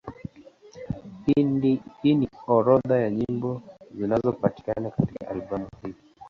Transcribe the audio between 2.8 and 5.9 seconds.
ya nyimbo zinazopatikana katika albamu